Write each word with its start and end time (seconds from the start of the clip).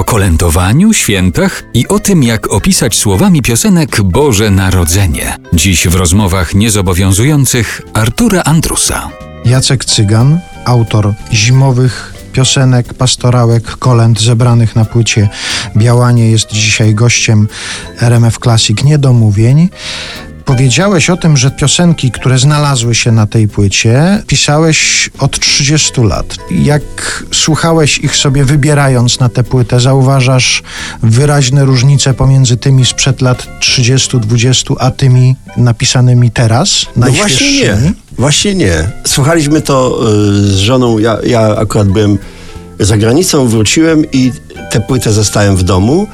o 0.00 0.04
kolędowaniu, 0.04 0.92
świętach 0.92 1.62
i 1.74 1.88
o 1.88 1.98
tym, 1.98 2.22
jak 2.22 2.52
opisać 2.52 2.96
słowami 2.96 3.42
piosenek 3.42 4.02
Boże 4.02 4.50
Narodzenie. 4.50 5.36
Dziś 5.52 5.88
w 5.88 5.94
rozmowach 5.94 6.54
niezobowiązujących 6.54 7.82
Artura 7.94 8.42
Andrusa. 8.42 9.10
Jacek 9.44 9.84
Cygan, 9.84 10.38
autor 10.64 11.14
zimowych 11.32 12.14
piosenek, 12.32 12.94
pastorałek, 12.94 13.76
kolęd 13.76 14.20
zebranych 14.20 14.76
na 14.76 14.84
płycie 14.84 15.28
Białanie 15.76 16.30
jest 16.30 16.52
dzisiaj 16.52 16.94
gościem 16.94 17.48
RMF 18.00 18.38
Classic 18.38 18.84
Niedomówień. 18.84 19.68
Powiedziałeś 20.50 21.10
o 21.10 21.16
tym, 21.16 21.36
że 21.36 21.50
piosenki, 21.50 22.10
które 22.10 22.38
znalazły 22.38 22.94
się 22.94 23.12
na 23.12 23.26
tej 23.26 23.48
płycie, 23.48 24.22
pisałeś 24.26 25.10
od 25.18 25.40
30 25.40 26.00
lat. 26.00 26.36
Jak 26.50 26.82
słuchałeś 27.32 27.98
ich 27.98 28.16
sobie 28.16 28.44
wybierając 28.44 29.20
na 29.20 29.28
tę 29.28 29.44
płytę, 29.44 29.80
zauważasz 29.80 30.62
wyraźne 31.02 31.64
różnice 31.64 32.14
pomiędzy 32.14 32.56
tymi 32.56 32.86
sprzed 32.86 33.20
lat 33.20 33.46
30-20, 33.60 34.74
a 34.78 34.90
tymi 34.90 35.36
napisanymi 35.56 36.30
teraz? 36.30 36.86
No 36.96 37.06
właśnie 37.10 37.52
nie. 37.52 37.92
Właśnie 38.18 38.54
nie. 38.54 38.90
Słuchaliśmy 39.06 39.62
to 39.62 40.00
y, 40.08 40.46
z 40.46 40.56
żoną. 40.56 40.98
Ja, 40.98 41.18
ja 41.26 41.56
akurat 41.56 41.88
byłem 41.88 42.18
za 42.80 42.96
granicą, 42.96 43.48
wróciłem 43.48 44.10
i 44.12 44.32
tę 44.70 44.80
płytę 44.80 45.12
zostałem 45.12 45.56
w 45.56 45.62
domu. 45.62 46.06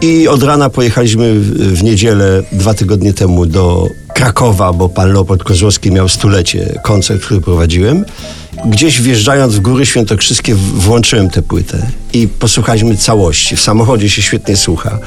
I 0.00 0.28
od 0.28 0.42
rana 0.42 0.70
pojechaliśmy 0.70 1.40
w, 1.40 1.82
niedzielę 1.82 2.42
dwa 2.52 2.74
tygodnie 2.74 3.12
temu 3.12 3.46
do 3.46 3.88
Krakowa, 4.14 4.72
bo 4.72 4.88
pan 4.88 5.12
Leopold 5.12 5.44
Kozłowski 5.44 5.92
miał 5.92 6.08
stulecie, 6.08 6.80
koncert, 6.82 7.22
który 7.22 7.40
prowadziłem. 7.40 8.04
Gdzieś 8.64 9.00
wjeżdżając 9.00 9.54
w 9.54 9.60
Góry 9.60 9.86
Świętokrzyskie 9.86 10.54
włączyłem 10.54 11.30
tę 11.30 11.42
płytę 11.42 11.86
i 12.12 12.28
posłuchaliśmy 12.28 12.96
całości. 12.96 13.56
W 13.56 13.60
samochodzie 13.60 14.10
się 14.10 14.22
świetnie 14.22 14.56
słucha. 14.56 14.98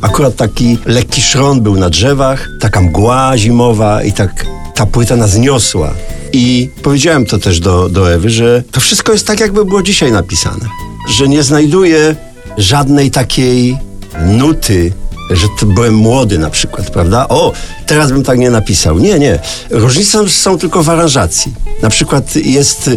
Akurat 0.00 0.36
taki 0.36 0.78
lekki 0.86 1.22
szron 1.22 1.60
był 1.60 1.76
na 1.76 1.90
drzewach, 1.90 2.48
taka 2.60 2.80
mgła 2.80 3.38
zimowa 3.38 4.02
i 4.02 4.12
tak 4.12 4.46
ta 4.74 4.86
płyta 4.86 5.16
nas 5.16 5.38
niosła. 5.38 5.94
I 6.32 6.68
powiedziałem 6.82 7.26
to 7.26 7.38
też 7.38 7.60
do, 7.60 7.88
do 7.88 8.12
Ewy, 8.12 8.30
że 8.30 8.62
to 8.70 8.80
wszystko 8.80 9.12
jest 9.12 9.26
tak, 9.26 9.40
jakby 9.40 9.64
było 9.64 9.82
dzisiaj 9.82 10.12
napisane. 10.12 10.66
Że 11.08 11.28
nie 11.28 11.42
znajduję 11.42 12.16
żadnej 12.58 13.10
takiej 13.10 13.89
nuty, 14.26 14.92
że 15.30 15.46
to 15.60 15.66
byłem 15.66 15.94
młody 15.94 16.38
na 16.38 16.50
przykład, 16.50 16.90
prawda? 16.90 17.28
O, 17.28 17.52
teraz 17.86 18.12
bym 18.12 18.22
tak 18.22 18.38
nie 18.38 18.50
napisał. 18.50 18.98
Nie, 18.98 19.18
nie. 19.18 19.38
Różnice 19.70 20.28
są 20.28 20.58
tylko 20.58 20.82
w 20.82 20.90
aranżacji. 20.90 21.54
Na 21.82 21.90
przykład 21.90 22.36
jest 22.36 22.90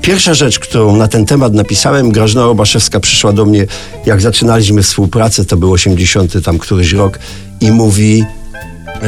pierwsza 0.00 0.34
rzecz, 0.34 0.58
którą 0.58 0.96
na 0.96 1.08
ten 1.08 1.26
temat 1.26 1.54
napisałem, 1.54 2.12
Grażyna 2.12 2.42
Robaszewska 2.42 3.00
przyszła 3.00 3.32
do 3.32 3.44
mnie, 3.44 3.66
jak 4.06 4.20
zaczynaliśmy 4.20 4.82
współpracę, 4.82 5.44
to 5.44 5.56
był 5.56 5.72
80 5.72 6.44
tam 6.44 6.58
któryś 6.58 6.92
rok 6.92 7.18
i 7.60 7.70
mówi 7.70 8.24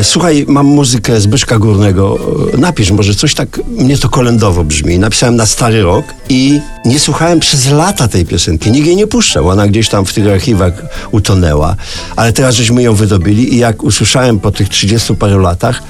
Słuchaj, 0.03 0.45
mam 0.49 0.67
muzykę 0.67 1.21
Zbyszka 1.21 1.59
Górnego. 1.59 2.19
Napisz 2.59 2.91
może 2.91 3.15
coś 3.15 3.35
tak, 3.35 3.61
mnie 3.69 3.99
to 3.99 4.09
kolędowo 4.09 4.65
brzmi. 4.65 4.99
Napisałem 4.99 5.37
na 5.37 5.47
stary 5.47 5.83
rok 5.83 6.05
i 6.29 6.61
nie 6.85 6.99
słuchałem 6.99 7.41
przez 7.41 7.71
lata 7.71 8.09
tej 8.09 8.27
piosenki. 8.27 8.71
Nikt 8.71 8.87
jej 8.87 8.97
nie 8.97 9.07
puszczał. 9.07 9.49
Ona 9.49 9.67
gdzieś 9.67 9.89
tam 9.89 10.05
w 10.05 10.13
tych 10.13 10.29
archiwach 10.29 10.73
utonęła. 11.11 11.77
Ale 12.17 12.33
teraz 12.33 12.55
żeśmy 12.55 12.83
ją 12.83 12.95
wydobili 12.95 13.55
i 13.55 13.59
jak 13.59 13.85
usłyszałem 13.85 14.39
po 14.41 14.51
tych 14.51 14.69
30 14.69 15.15
paru 15.15 15.39
latach, 15.39 15.83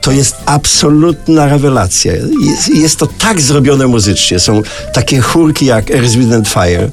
to 0.00 0.12
jest 0.12 0.36
absolutna 0.46 1.46
rewelacja. 1.46 2.12
Jest, 2.40 2.68
jest, 2.74 2.98
to 2.98 3.06
tak 3.06 3.40
zrobione 3.40 3.86
muzycznie. 3.86 4.40
Są 4.40 4.62
takie 4.94 5.20
chórki 5.20 5.66
jak 5.66 5.90
Earth, 5.90 6.12
Wind 6.12 6.48
Fire. 6.48 6.90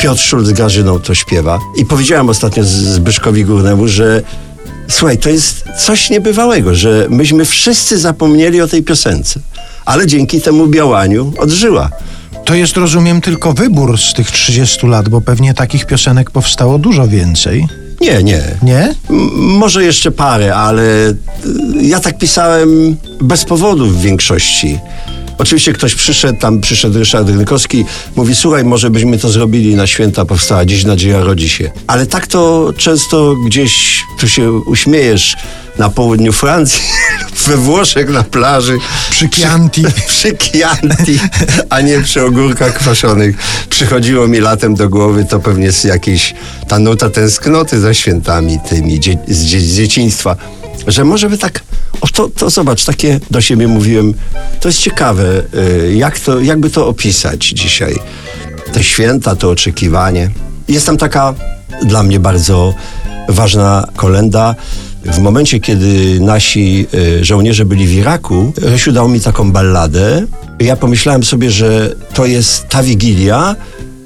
Piotr 0.00 0.20
Schulz 0.20 0.48
z 0.48 0.52
Grażyną 0.52 1.00
to 1.00 1.14
śpiewa. 1.14 1.58
I 1.76 1.84
powiedziałem 1.84 2.28
ostatnio 2.28 2.64
Zbyszkowi 2.64 3.44
Górnemu, 3.44 3.88
że 3.88 4.22
Słuchaj, 4.88 5.18
to 5.18 5.30
jest 5.30 5.64
coś 5.78 6.10
niebywałego, 6.10 6.74
że 6.74 7.06
myśmy 7.10 7.44
wszyscy 7.44 7.98
zapomnieli 7.98 8.60
o 8.60 8.68
tej 8.68 8.82
piosence, 8.82 9.40
ale 9.84 10.06
dzięki 10.06 10.40
temu 10.40 10.66
białaniu 10.66 11.32
odżyła. 11.38 11.90
To 12.44 12.54
jest, 12.54 12.76
rozumiem, 12.76 13.20
tylko 13.20 13.52
wybór 13.52 13.98
z 13.98 14.14
tych 14.14 14.30
30 14.30 14.86
lat, 14.86 15.08
bo 15.08 15.20
pewnie 15.20 15.54
takich 15.54 15.86
piosenek 15.86 16.30
powstało 16.30 16.78
dużo 16.78 17.08
więcej. 17.08 17.66
Nie, 18.00 18.22
nie. 18.22 18.42
Nie? 18.62 18.94
M 19.10 19.16
może 19.58 19.84
jeszcze 19.84 20.10
parę, 20.10 20.54
ale 20.54 20.84
ja 21.80 22.00
tak 22.00 22.18
pisałem 22.18 22.96
bez 23.20 23.44
powodu 23.44 23.86
w 23.86 24.00
większości. 24.00 24.78
Oczywiście 25.38 25.72
ktoś 25.72 25.94
przyszedł, 25.94 26.38
tam 26.38 26.60
przyszedł 26.60 26.98
Ryszard 26.98 27.28
Rynkowski, 27.28 27.84
mówi, 28.16 28.34
słuchaj, 28.34 28.64
może 28.64 28.90
byśmy 28.90 29.18
to 29.18 29.28
zrobili 29.28 29.74
na 29.74 29.86
święta, 29.86 30.24
powstała 30.24 30.64
dziś 30.64 30.84
nadzieja 30.84 31.24
rodzi 31.24 31.48
się. 31.48 31.70
Ale 31.86 32.06
tak 32.06 32.26
to 32.26 32.72
często 32.76 33.34
gdzieś, 33.46 34.02
tu 34.18 34.28
się 34.28 34.52
uśmiejesz, 34.52 35.36
na 35.78 35.90
południu 35.90 36.32
Francji, 36.32 36.82
we 37.46 37.56
Włoszech 37.56 38.08
na 38.08 38.22
plaży. 38.22 38.78
Przy 39.10 39.28
Chianti. 39.28 39.82
Przy, 39.82 40.02
przy 40.08 40.36
Chianti, 40.36 41.18
a 41.70 41.80
nie 41.80 42.00
przy 42.00 42.24
ogórkach 42.24 42.74
kwaszonych. 42.74 43.36
Przychodziło 43.70 44.28
mi 44.28 44.40
latem 44.40 44.74
do 44.74 44.88
głowy, 44.88 45.24
to 45.24 45.40
pewnie 45.40 45.72
z 45.72 45.84
jakiejś, 45.84 46.34
ta 46.68 46.78
nuta 46.78 47.10
tęsknoty 47.10 47.80
za 47.80 47.94
świętami 47.94 48.58
tymi 48.68 49.00
dzie, 49.00 49.18
z, 49.28 49.38
z 49.38 49.74
dzieciństwa 49.74 50.36
że 50.86 51.04
może 51.04 51.30
by 51.30 51.38
tak, 51.38 51.62
o 52.00 52.06
to, 52.06 52.28
to 52.28 52.50
zobacz, 52.50 52.84
takie 52.84 53.20
do 53.30 53.40
siebie 53.40 53.68
mówiłem, 53.68 54.14
to 54.60 54.68
jest 54.68 54.80
ciekawe, 54.80 55.42
y, 55.88 55.94
jak 55.94 56.20
to, 56.20 56.40
jakby 56.40 56.70
to 56.70 56.88
opisać 56.88 57.48
dzisiaj. 57.48 57.98
Te 58.72 58.84
święta, 58.84 59.36
to 59.36 59.50
oczekiwanie. 59.50 60.30
Jest 60.68 60.86
tam 60.86 60.96
taka 60.96 61.34
dla 61.82 62.02
mnie 62.02 62.20
bardzo 62.20 62.74
ważna 63.28 63.88
kolenda. 63.96 64.54
W 65.04 65.18
momencie, 65.18 65.60
kiedy 65.60 66.20
nasi 66.20 66.86
y, 66.94 67.24
żołnierze 67.24 67.64
byli 67.64 67.86
w 67.86 67.92
Iraku, 67.92 68.52
Rysiu 68.56 68.92
dał 68.92 69.08
mi 69.08 69.20
taką 69.20 69.52
balladę. 69.52 70.26
Ja 70.60 70.76
pomyślałem 70.76 71.24
sobie, 71.24 71.50
że 71.50 71.94
to 72.14 72.26
jest 72.26 72.68
ta 72.68 72.82
wigilia, 72.82 73.56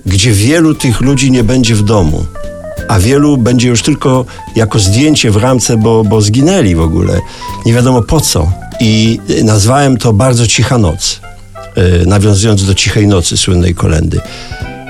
gdzie 0.06 0.32
wielu 0.32 0.74
tych 0.74 1.00
ludzi 1.00 1.30
nie 1.30 1.44
będzie 1.44 1.74
w 1.74 1.82
domu 1.82 2.26
a 2.90 2.98
wielu 2.98 3.36
będzie 3.36 3.68
już 3.68 3.82
tylko 3.82 4.24
jako 4.56 4.78
zdjęcie 4.78 5.30
w 5.30 5.36
ramce, 5.36 5.76
bo, 5.76 6.04
bo 6.04 6.20
zginęli 6.20 6.74
w 6.74 6.80
ogóle. 6.80 7.20
Nie 7.66 7.72
wiadomo 7.72 8.02
po 8.02 8.20
co. 8.20 8.52
I 8.80 9.20
nazwałem 9.44 9.96
to 9.96 10.12
bardzo 10.12 10.46
cicha 10.46 10.78
noc, 10.78 11.20
yy, 11.76 12.06
nawiązując 12.06 12.64
do 12.64 12.74
cichej 12.74 13.06
nocy 13.06 13.36
słynnej 13.36 13.74
kolendy. 13.74 14.20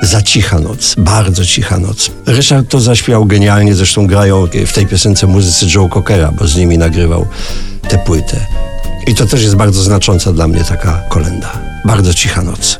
Za 0.03 0.23
cicha 0.23 0.59
noc, 0.59 0.95
bardzo 0.99 1.45
cicha 1.47 1.79
noc. 1.79 2.11
Ryszard 2.27 2.69
to 2.69 2.81
zaśpiewał 2.81 3.25
genialnie, 3.27 3.75
zresztą 3.75 4.07
grają 4.07 4.47
w 4.67 4.73
tej 4.73 4.87
piosence 4.87 5.27
muzycy 5.27 5.67
Joe 5.75 5.89
Cockera, 5.89 6.33
bo 6.39 6.47
z 6.47 6.57
nimi 6.57 6.79
nagrywał 6.79 7.27
tę 7.89 7.99
płytę. 7.99 8.47
I 9.07 9.15
to 9.15 9.27
też 9.27 9.43
jest 9.43 9.57
bardzo 9.57 9.83
znacząca 9.83 10.33
dla 10.33 10.49
mnie 10.49 10.65
taka 10.65 11.03
kolenda. 11.09 11.53
Bardzo 11.85 12.15
cicha 12.15 12.43
noc. 12.43 12.79